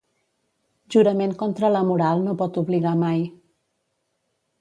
[0.95, 3.21] Jurament contra la moral no pot obligar mai.